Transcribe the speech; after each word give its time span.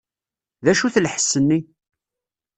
D 0.63 0.65
acu-t 0.71 0.95
lḥess-nni? 1.05 1.59